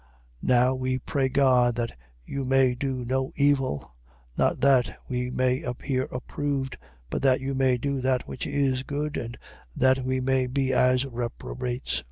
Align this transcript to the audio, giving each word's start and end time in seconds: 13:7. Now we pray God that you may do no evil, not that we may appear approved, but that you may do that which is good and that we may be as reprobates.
13:7. 0.43 0.49
Now 0.49 0.73
we 0.73 0.97
pray 0.97 1.29
God 1.29 1.75
that 1.75 1.95
you 2.25 2.43
may 2.43 2.73
do 2.73 3.05
no 3.05 3.31
evil, 3.35 3.93
not 4.35 4.59
that 4.61 4.97
we 5.07 5.29
may 5.29 5.61
appear 5.61 6.07
approved, 6.11 6.79
but 7.11 7.21
that 7.21 7.39
you 7.39 7.53
may 7.53 7.77
do 7.77 8.01
that 8.01 8.27
which 8.27 8.47
is 8.47 8.81
good 8.81 9.15
and 9.15 9.37
that 9.75 10.03
we 10.03 10.19
may 10.19 10.47
be 10.47 10.73
as 10.73 11.05
reprobates. 11.05 11.99